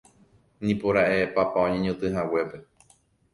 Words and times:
nipora'e 0.65 1.19
papa 1.35 1.57
oñeñotỹhaguépe 1.65 2.57